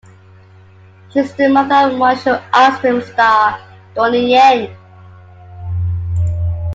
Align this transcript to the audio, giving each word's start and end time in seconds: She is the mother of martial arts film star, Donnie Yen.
She 1.13 1.19
is 1.19 1.31
the 1.35 1.47
mother 1.47 1.91
of 1.91 1.95
martial 1.95 2.41
arts 2.55 2.79
film 2.81 3.03
star, 3.03 3.59
Donnie 3.93 4.31
Yen. 4.31 4.75